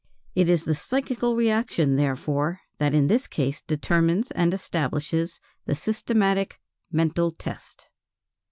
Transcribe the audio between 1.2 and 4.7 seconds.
reaction, therefore, that in this case determines and